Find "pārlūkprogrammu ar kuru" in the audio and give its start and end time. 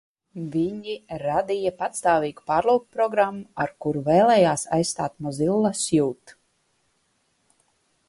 2.53-4.03